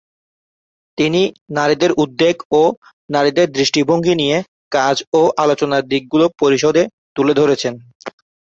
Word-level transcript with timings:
তিনি 0.97 1.21
নারীদের 1.57 1.91
উদ্বেগ 2.03 2.37
ও 2.51 2.61
নারীদের 3.09 3.47
দৃষ্টিভঙ্গি 3.51 4.13
নিয়ে 4.15 4.37
কাজ 4.71 4.95
ও 5.13 5.31
আলোচনার 5.37 5.83
দিকগুলো 5.91 6.25
পরিষদে 6.41 6.83
তুলে 7.15 7.33
ধরেছেন। 7.33 7.73